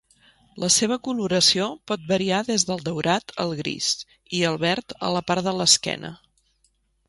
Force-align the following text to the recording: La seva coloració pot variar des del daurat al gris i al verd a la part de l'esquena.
La 0.61 0.69
seva 0.75 0.95
coloració 1.07 1.67
pot 1.91 2.07
variar 2.13 2.39
des 2.49 2.65
del 2.71 2.81
daurat 2.89 3.35
al 3.45 3.55
gris 3.61 3.93
i 4.39 4.43
al 4.53 4.61
verd 4.67 4.99
a 5.11 5.15
la 5.19 5.25
part 5.33 5.49
de 5.51 5.57
l'esquena. 5.63 6.13